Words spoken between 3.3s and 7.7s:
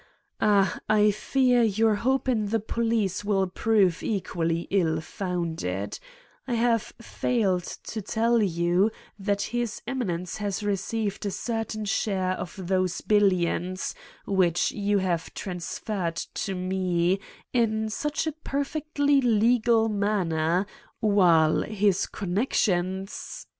prove equally ill founded: I have failed